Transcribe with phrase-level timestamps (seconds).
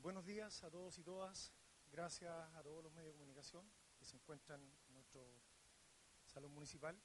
[0.00, 1.52] buenos días a todos y todas.
[1.90, 5.26] Gracias a todos los medios de comunicación que se encuentran en nuestro
[6.24, 6.96] salón municipal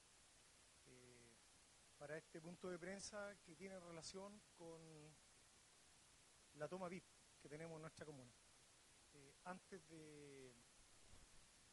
[0.86, 1.31] eh,
[1.98, 4.80] para este punto de prensa que tiene relación con
[6.54, 7.04] la toma VIP
[7.42, 8.31] que tenemos en nuestra comuna.
[9.14, 10.54] Eh, antes, de,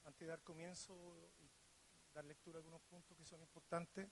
[0.05, 1.51] antes de dar comienzo y
[2.13, 4.09] dar lectura a algunos puntos que son importantes,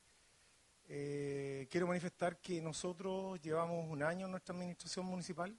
[0.84, 5.58] eh, quiero manifestar que nosotros llevamos un año en nuestra administración municipal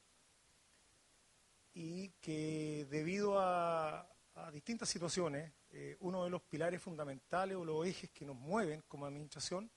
[1.74, 4.08] y que debido a,
[4.52, 9.06] distintas situaciones, eh, uno de los pilares fundamentales o los ejes que nos mueven como
[9.06, 9.70] administración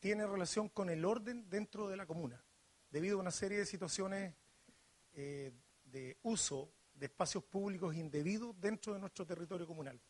[0.00, 2.42] tiene relación con el orden dentro de la comuna,
[2.90, 4.34] debido a una serie de situaciones
[5.12, 5.52] eh,
[5.84, 10.00] de uso de espacios públicos indebidos dentro de nuestro territorio comunal.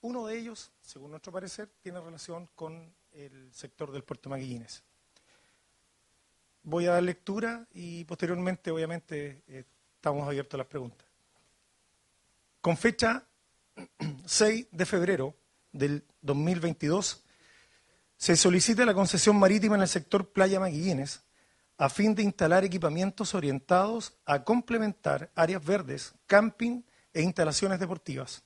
[0.00, 4.82] Uno de ellos, según nuestro parecer, tiene relación con el sector del puerto Maguillines.
[6.62, 9.64] Voy a dar lectura y posteriormente, obviamente, eh,
[10.04, 11.06] estamos abiertos a las preguntas.
[12.60, 13.24] Con fecha
[14.26, 15.34] 6 de febrero
[15.72, 17.24] del 2022,
[18.14, 21.22] se solicita la concesión marítima en el sector Playa Maguillines
[21.78, 26.82] a fin de instalar equipamientos orientados a complementar áreas verdes, camping
[27.14, 28.42] e instalaciones deportivas.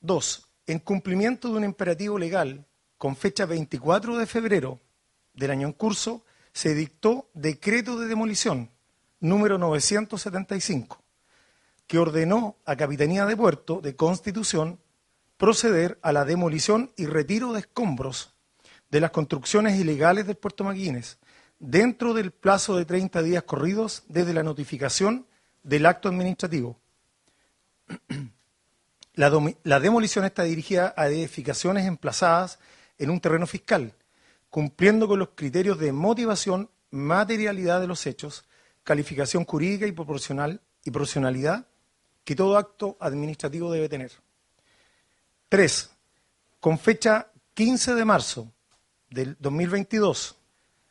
[0.00, 4.80] Dos, en cumplimiento de un imperativo legal con fecha 24 de febrero
[5.34, 6.24] del año en curso,
[6.54, 8.70] se dictó decreto de demolición
[9.20, 11.02] número 975,
[11.86, 14.80] que ordenó a Capitanía de Puerto de Constitución
[15.36, 18.34] proceder a la demolición y retiro de escombros
[18.90, 21.18] de las construcciones ilegales del puerto Maguines,
[21.58, 25.26] dentro del plazo de 30 días corridos desde la notificación
[25.62, 26.78] del acto administrativo.
[29.14, 29.30] La,
[29.64, 32.58] la demolición está dirigida a edificaciones emplazadas
[32.96, 33.92] en un terreno fiscal,
[34.48, 38.44] cumpliendo con los criterios de motivación, materialidad de los hechos,
[38.90, 41.64] calificación jurídica y proporcional y proporcionalidad
[42.24, 44.10] que todo acto administrativo debe tener.
[45.48, 45.90] Tres,
[46.58, 48.52] con fecha 15 de marzo
[49.08, 50.36] del 2022,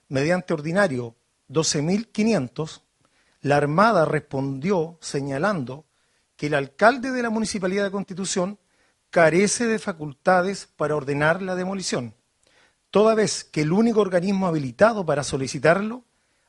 [0.08, 1.14] mediante ordinario
[1.50, 2.84] 12.500,
[3.42, 5.84] la Armada respondió señalando
[6.38, 8.60] que el alcalde de la Municipalidad de Constitución
[9.10, 12.16] carece de facultades para ordenar la demolición,
[12.92, 16.06] toda vez que el único organismo habilitado para solicitarlo,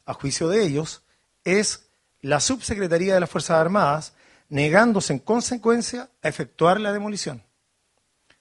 [0.07, 1.03] a juicio de ellos,
[1.45, 1.91] es
[2.21, 4.15] la Subsecretaría de las Fuerzas Armadas,
[4.49, 7.43] negándose en consecuencia a efectuar la demolición.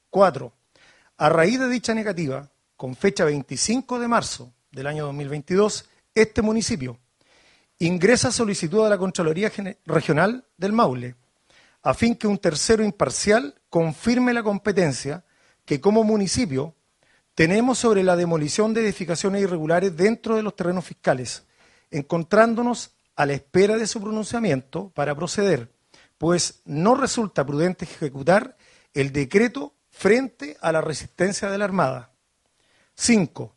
[0.09, 0.53] Cuatro,
[1.17, 6.99] a raíz de dicha negativa, con fecha 25 de marzo del año 2022, este municipio
[7.79, 9.51] ingresa solicitud a la Contraloría
[9.85, 11.15] Regional del Maule,
[11.81, 15.23] a fin que un tercero imparcial confirme la competencia
[15.63, 16.75] que como municipio
[17.35, 21.43] tenemos sobre la demolición de edificaciones irregulares dentro de los terrenos fiscales,
[21.91, 25.71] encontrándonos a la espera de su pronunciamiento para proceder,
[26.17, 28.57] pues no resulta prudente ejecutar
[28.93, 32.11] el decreto frente a la resistencia de la Armada.
[32.95, 33.55] 5.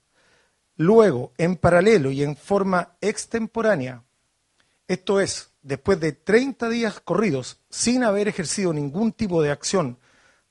[0.76, 4.02] Luego, en paralelo y en forma extemporánea,
[4.88, 9.98] esto es, después de 30 días corridos sin haber ejercido ningún tipo de acción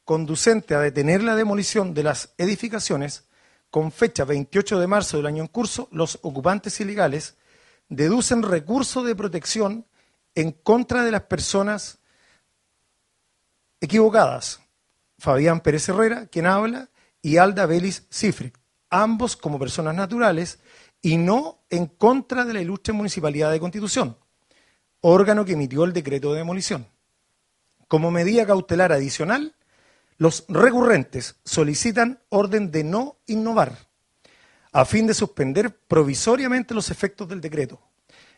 [0.05, 3.25] conducente a detener la demolición de las edificaciones,
[3.69, 7.35] con fecha 28 de marzo del año en curso, los ocupantes ilegales
[7.91, 9.85] deducen recursos de protección
[10.33, 11.99] en contra de las personas
[13.79, 14.61] equivocadas.
[15.19, 16.89] Fabián Pérez Herrera, quien habla,
[17.21, 18.57] y Alda Belis Cifric,
[18.89, 20.57] ambos como personas naturales
[21.03, 24.17] y no en contra de la ilustre Municipalidad de Constitución
[25.01, 26.87] órgano que emitió el decreto de demolición.
[27.87, 29.55] Como medida cautelar adicional,
[30.17, 33.89] los recurrentes solicitan orden de no innovar,
[34.71, 37.81] a fin de suspender provisoriamente los efectos del decreto,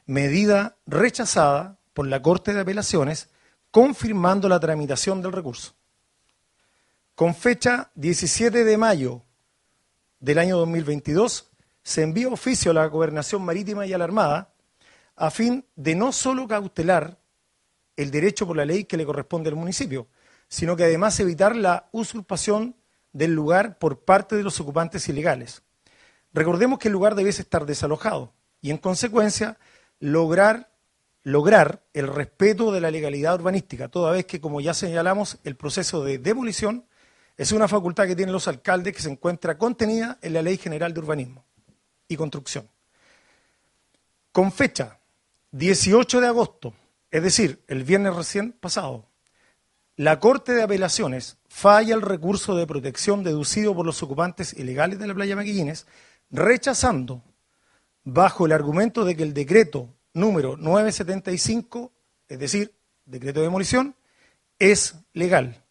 [0.06, 3.30] medida rechazada por la Corte de Apelaciones,
[3.72, 5.74] confirmando la tramitación del recurso.
[7.16, 9.22] Con fecha 17 de mayo
[10.20, 11.52] del año 2022,
[11.84, 14.54] se envía oficio a la Gobernación Marítima y a la Armada
[15.16, 17.20] a fin de no solo cautelar
[17.96, 20.08] el derecho por la ley que le corresponde al municipio,
[20.48, 22.76] sino que además evitar la usurpación
[23.12, 25.62] del lugar por parte de los ocupantes ilegales.
[26.34, 29.58] Recordemos que el lugar debe estar desalojado y en consecuencia
[30.00, 30.72] lograr,
[31.24, 36.04] lograr el respeto de la legalidad urbanística, toda vez que, como ya señalamos, el proceso
[36.04, 36.86] de demolición
[37.38, 40.94] es una facultad que tienen los alcaldes que se encuentra contenida en la Ley General
[40.94, 41.46] de Urbanismo
[42.08, 42.68] y Construcción.
[44.32, 45.00] Con fecha
[45.52, 46.74] 18 de agosto,
[47.12, 49.08] es decir, el viernes recién pasado,
[49.96, 55.06] la Corte de Apelaciones falla el recurso de protección deducido por los ocupantes ilegales de
[55.06, 55.86] la playa Maquillines,
[56.34, 57.24] rechazando,
[58.04, 61.92] bajo el argumento de que el decreto número 975,
[62.28, 62.74] es decir,
[63.06, 63.96] decreto de demolición,
[64.60, 65.64] es legal,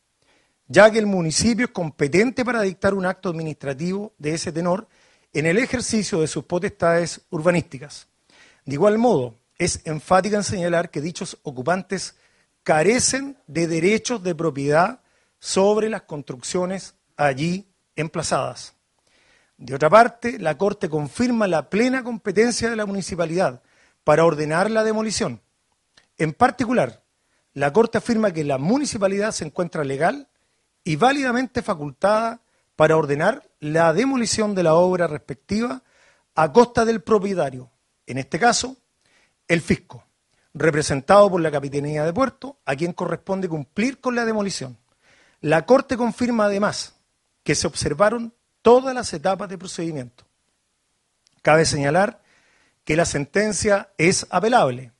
[0.68, 4.86] ya que el municipio es competente para dictar un acto administrativo de ese tenor
[5.32, 8.06] en el ejercicio de sus potestades urbanísticas.
[8.64, 12.14] De igual modo, es enfática en señalar que dichos ocupantes
[12.62, 15.00] carecen de derechos de propiedad
[15.40, 17.66] sobre las construcciones allí
[17.96, 18.74] emplazadas.
[19.62, 23.62] De otra parte, la Corte confirma la plena competencia de la municipalidad
[24.02, 25.40] para ordenar la demolición.
[26.18, 27.04] En particular,
[27.54, 30.26] la Corte afirma que la municipalidad se encuentra legal
[30.82, 32.40] y válidamente facultada
[32.74, 35.84] para ordenar la demolición de la obra respectiva
[36.34, 37.70] a costa del propietario,
[38.06, 38.76] en este caso,
[39.46, 40.02] el fisco,
[40.54, 44.76] representado por la Capitanía de Puerto, a quien corresponde cumplir con la demolición.
[45.40, 46.96] La Corte confirma además
[47.44, 50.24] que se observaron todas las etapas de procedimiento.
[51.42, 52.22] Cabe señalar
[52.84, 54.92] que la sentencia es apelable,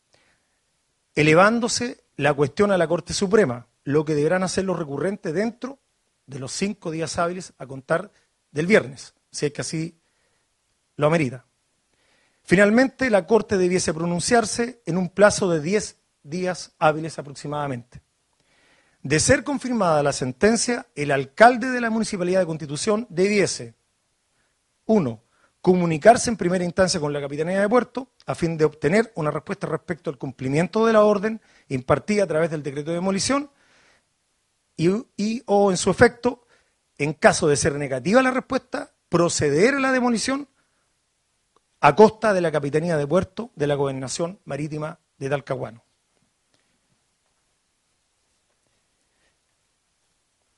[1.14, 5.79] elevándose la cuestión a la Corte Suprema, lo que deberán hacer los recurrentes dentro
[6.26, 8.12] de los cinco días hábiles a contar
[8.50, 9.99] del viernes, si es que así
[10.97, 11.47] lo amerita.
[12.44, 18.03] Finalmente, la Corte debiese pronunciarse en un plazo de diez días hábiles aproximadamente.
[19.02, 23.75] De ser confirmada la sentencia, el alcalde de la Municipalidad de Constitución debiese,
[24.87, 25.22] uno,
[25.60, 29.66] comunicarse en primera instancia con la Capitanía de Puerto a fin de obtener una respuesta
[29.66, 33.50] respecto al cumplimiento de la orden impartida a través del decreto de demolición
[34.76, 36.46] y, o en su efecto,
[36.98, 40.48] en caso de ser negativa la respuesta, proceder a la demolición
[41.81, 45.84] a costa de la Capitanía de Puerto de la Gobernación Marítima de Talcahuano.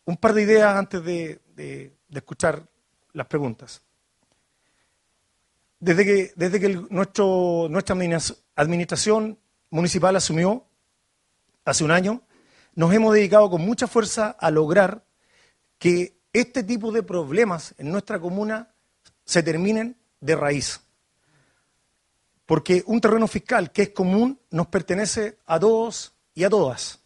[0.06, 2.67] Un par de ideas antes de escuchar
[3.15, 3.83] las preguntas.
[5.81, 7.97] Desde que, desde que nuestro, nuestra
[8.56, 9.39] administración
[9.71, 10.65] municipal asumió
[11.65, 12.23] hace un año,
[12.75, 15.05] nos hemos dedicado con mucha fuerza a lograr
[15.79, 18.75] que este tipo de problemas en nuestra comuna
[19.25, 20.81] se terminen de raíz.
[22.47, 27.04] Porque un terreno fiscal que es común nos pertenece a todos y a todas.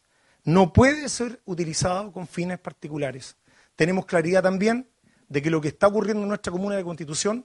[0.48, 3.36] No puede ser utilizado con fines particulares.
[3.76, 4.88] Tenemos claridad también
[5.28, 7.44] de que lo que está ocurriendo en nuestra comuna de Constitución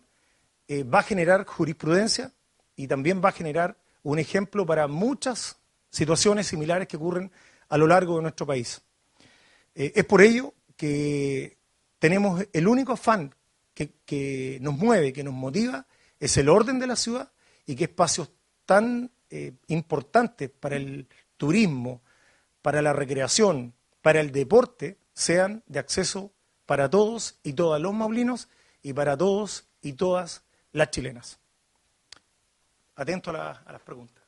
[0.70, 2.32] eh, va a generar jurisprudencia
[2.78, 5.58] y también va a generar un ejemplo para muchas
[5.90, 7.30] situaciones similares que ocurren
[7.68, 8.82] a lo largo de nuestro país.
[9.76, 11.58] Eh, es por ello que
[12.00, 13.36] tenemos el único afán
[13.74, 15.86] que, nos mueve, que nos motiva,
[16.22, 17.34] es el orden de la ciudad
[17.66, 18.32] y que espacios
[18.66, 22.02] tan eh, importantes para el turismo,
[22.64, 26.32] para la recreación, para el deporte, sean de acceso
[26.66, 28.50] para todos y todas los maulinos
[28.82, 31.40] y para todos y todas las chilenas.
[32.96, 34.24] Atento a, las preguntas.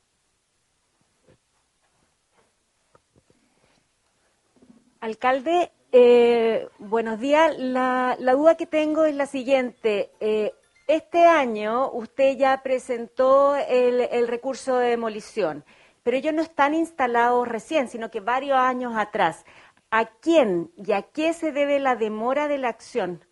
[5.00, 7.56] Alcalde, eh, buenos días.
[7.58, 10.10] La, duda que tengo es la siguiente.
[10.20, 10.52] Eh,
[10.88, 15.64] este año usted ya presentó el, recurso de demolición,
[16.06, 19.44] pero ellos no están instalados recién, sino que varios años atrás.
[19.90, 23.24] ¿A quién y a qué se debe la demora de la acción?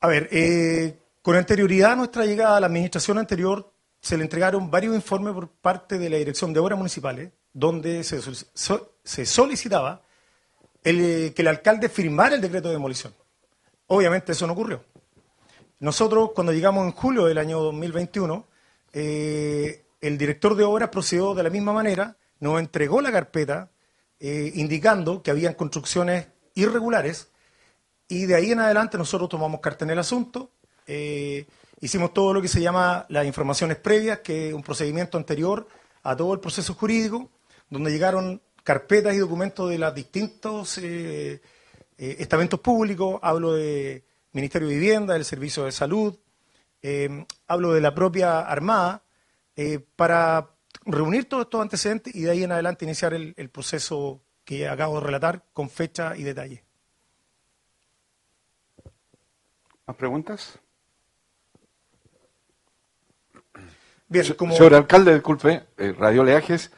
[0.00, 4.70] A ver, eh, con anterioridad a nuestra llegada a la administración anterior, se le entregaron
[4.70, 10.02] varios informes por parte de la Dirección de Obras Municipales, donde se, solicitaba
[10.82, 13.14] que el alcalde firmara el decreto de demolición.
[13.86, 14.84] Obviamente eso no ocurrió.
[15.78, 18.44] Nosotros, cuando llegamos en julio del año 2021,
[18.92, 23.70] eh, el director de obras procedió de la misma manera, nos entregó la carpeta
[24.18, 27.28] eh, indicando que habían construcciones irregulares
[28.08, 30.50] y de ahí en adelante nosotros tomamos carta en el asunto,
[30.86, 31.46] eh,
[31.80, 35.68] hicimos todo lo que se llama las informaciones previas, que es un procedimiento anterior
[36.02, 37.30] a todo el proceso jurídico,
[37.68, 41.40] donde llegaron carpetas y documentos de los distintos eh,
[41.96, 46.18] estamentos públicos, hablo de Ministerio de Vivienda, del Servicio de Salud,
[47.46, 49.02] hablo de la propia Armada,
[49.96, 50.50] para
[50.84, 55.00] reunir todos estos antecedentes y de ahí en adelante iniciar el, el proceso que acabo
[55.00, 56.64] de relatar con fecha y detalle.
[59.86, 60.58] ¿Más preguntas?
[64.10, 66.72] Bien, Señor alcalde, disculpe, eh, Radio Leajes,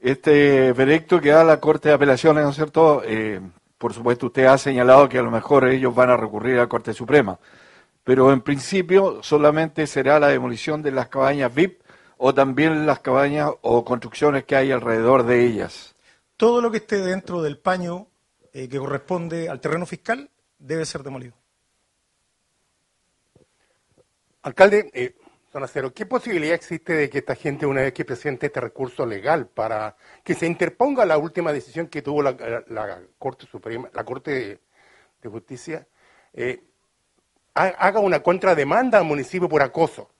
[0.00, 3.02] este veredicto que da la Corte de Apelaciones, ¿no es cierto?
[3.04, 3.40] Eh,
[3.78, 6.68] por supuesto, usted ha señalado que a lo mejor ellos van a recurrir a la
[6.68, 7.38] Corte Suprema,
[8.02, 11.81] pero en principio solamente será la demolición de las cabañas VIP
[12.24, 15.96] o también las cabañas o construcciones que hay alrededor de ellas.
[16.36, 18.06] Todo lo que esté dentro del paño
[18.52, 21.34] eh, que corresponde al terreno fiscal debe ser demolido.
[24.42, 25.16] Alcalde,
[25.50, 25.92] Zona cero.
[25.92, 29.96] ¿Qué posibilidad existe de que esta gente, una vez que presente este recurso legal para
[30.22, 32.36] que se interponga la última decisión que tuvo la,
[33.18, 34.60] Corte Suprema, la Corte
[35.20, 35.88] de, Justicia,
[36.32, 36.62] eh,
[37.52, 40.11] haga una contrademanda al municipio por acoso?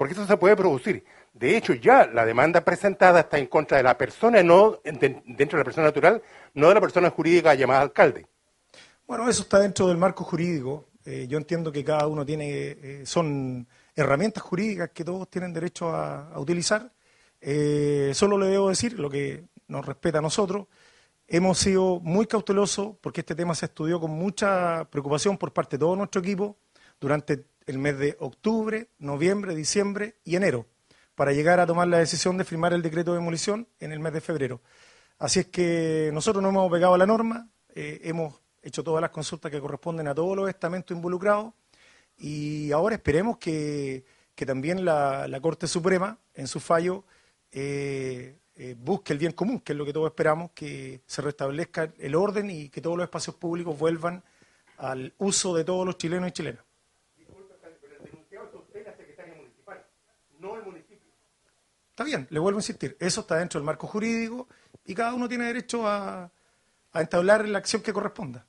[0.00, 1.04] Porque eso se puede producir.
[1.34, 5.58] De hecho, ya la demanda presentada está en contra de la persona, no dentro de
[5.58, 6.22] la persona natural,
[6.54, 8.26] no de la persona jurídica llamada alcalde.
[9.06, 10.86] Bueno, eso está dentro del marco jurídico.
[11.04, 15.90] Eh, yo entiendo que cada uno tiene, eh, son herramientas jurídicas que todos tienen derecho
[15.94, 16.90] a, utilizar.
[17.42, 20.66] Eh, solo le debo decir lo que nos respeta a nosotros.
[21.28, 25.80] Hemos sido muy cautelosos porque este tema se estudió con mucha preocupación por parte de
[25.80, 26.56] todo nuestro equipo
[27.00, 30.66] durante el mes de octubre, noviembre, diciembre y enero
[31.14, 34.12] para llegar a tomar la decisión de firmar el decreto de demolición en el mes
[34.12, 34.60] de febrero.
[35.18, 39.10] Así es que nosotros no hemos pegado a la norma, eh, hemos hecho todas las
[39.10, 41.52] consultas que corresponden a todos los estamentos involucrados
[42.16, 44.04] y ahora esperemos que,
[44.46, 47.04] también la, Corte Suprema, en su fallo,
[47.52, 51.92] eh, eh, busque el bien común, que es lo que todos esperamos, que se restablezca
[51.98, 54.22] el orden y que todos los espacios públicos vuelvan
[54.78, 56.69] al uso de todos los chilenos y chilenas.
[62.00, 64.48] Está bien, le vuelvo a insistir, eso está dentro del marco jurídico
[64.86, 66.30] y cada uno tiene derecho a,
[66.94, 68.46] entablar la acción que corresponda.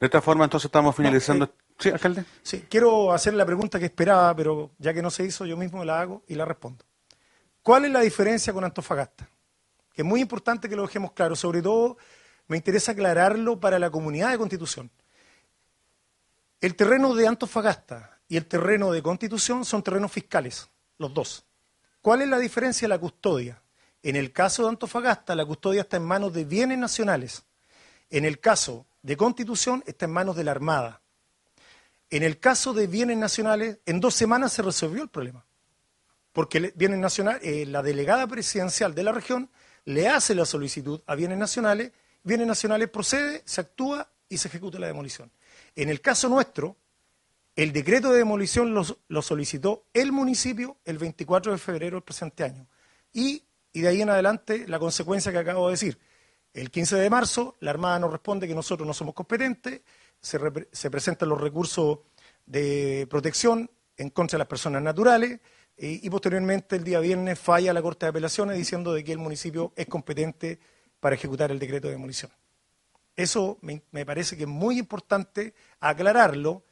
[0.00, 1.44] De esta forma, entonces estamos finalizando.
[1.44, 2.24] Eh, sí, alcalde.
[2.42, 5.84] Sí, quiero hacer la pregunta que esperaba, pero ya que no se hizo, yo mismo
[5.84, 6.84] la hago y la respondo.
[7.62, 9.30] ¿Cuál es la diferencia con Antofagasta?
[9.92, 11.98] Que es muy importante que lo dejemos claro, sobre todo
[12.48, 14.90] me interesa aclararlo para la comunidad de Constitución.
[16.60, 21.46] El terreno de Antofagasta y el terreno de Constitución son terrenos fiscales, los dos.
[22.02, 23.62] ¿Cuál es la diferencia de la custodia?
[24.02, 27.44] En el caso de Antofagasta, la custodia está en manos de bienes nacionales.
[28.08, 31.02] En el caso de Constitución, está en manos de la Armada.
[32.08, 35.44] En el caso de bienes nacionales, en dos semanas se resolvió el problema.
[36.32, 39.50] Porque bienes nacionales, eh, la delegada presidencial de la región
[39.84, 41.92] le hace la solicitud a bienes nacionales,
[42.22, 45.30] bienes nacionales procede, se actúa y se ejecuta la demolición.
[45.76, 46.76] En el caso nuestro,
[47.56, 52.66] el decreto de demolición lo, solicitó el municipio el 24 de febrero del presente año.
[53.12, 55.98] Y, de ahí en adelante, la consecuencia que acabo de decir.
[56.52, 59.82] El 15 de marzo, la Armada nos responde que nosotros no somos competentes,
[60.20, 62.00] se, presentan los recursos
[62.44, 65.40] de protección en contra de las personas naturales
[65.76, 69.72] y, posteriormente, el día viernes, falla la Corte de Apelaciones diciendo de que el municipio
[69.76, 70.58] es competente
[70.98, 72.32] para ejecutar el decreto de demolición.
[73.16, 76.64] Eso me parece que es muy importante aclararlo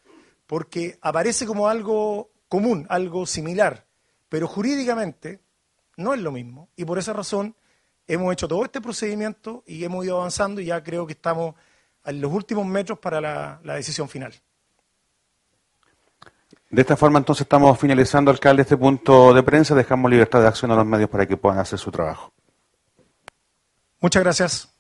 [0.49, 3.85] porque aparece como algo común, algo similar,
[4.31, 5.41] pero jurídicamente
[5.99, 6.71] no es lo mismo.
[6.75, 7.55] Y por esa razón
[8.07, 11.55] hemos hecho todo este procedimiento y hemos ido avanzando y ya creo que estamos
[12.03, 14.33] en los últimos metros para la, decisión final.
[16.71, 19.75] De esta forma entonces estamos finalizando, alcalde, este punto de prensa.
[19.75, 22.33] Dejamos libertad de acción a los medios para que puedan hacer su trabajo.
[24.01, 24.78] Muchas gracias.